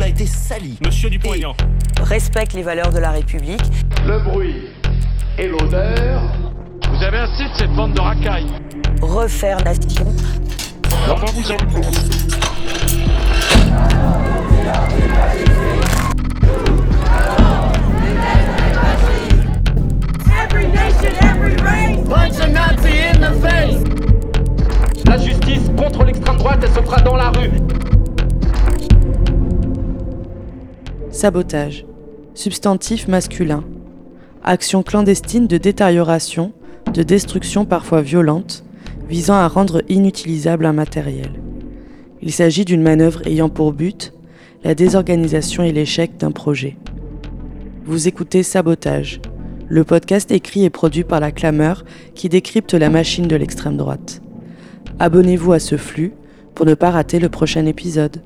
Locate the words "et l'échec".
45.62-46.18